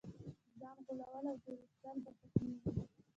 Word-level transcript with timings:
ځان 0.59 0.77
غولول 0.85 1.25
او 1.29 1.35
تېر 1.43 1.59
ایستل 1.63 1.97
به 2.03 2.11
په 2.19 2.25
کې 2.33 2.45
وي. 2.73 2.83